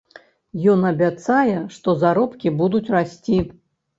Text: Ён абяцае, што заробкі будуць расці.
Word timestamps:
Ён 0.71 0.79
абяцае, 0.91 1.57
што 1.77 1.95
заробкі 2.03 2.53
будуць 2.63 2.87
расці. 2.95 3.39